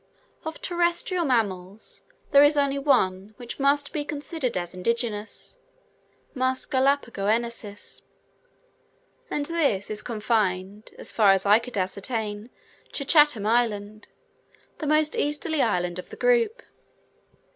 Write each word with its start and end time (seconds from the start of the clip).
Of 0.45 0.59
terrestrial 0.63 1.25
mammals, 1.25 2.01
there 2.31 2.41
is 2.43 2.57
only 2.57 2.79
one 2.79 3.35
which 3.37 3.59
must 3.59 3.93
be 3.93 4.03
considered 4.03 4.57
as 4.57 4.73
indigenous, 4.73 5.57
namely, 5.61 5.77
a 6.33 6.39
mouse 6.39 6.65
(Mus 6.65 6.65
Galapagoensis), 6.65 8.01
and 9.29 9.45
this 9.45 9.91
is 9.91 10.01
confined, 10.01 10.89
as 10.97 11.13
far 11.13 11.33
as 11.33 11.45
I 11.45 11.59
could 11.59 11.77
ascertain, 11.77 12.49
to 12.93 13.05
Chatham 13.05 13.45
Island, 13.45 14.07
the 14.79 14.87
most 14.87 15.15
easterly 15.15 15.61
island 15.61 15.99
of 15.99 16.09
the 16.09 16.15
group. 16.17 16.63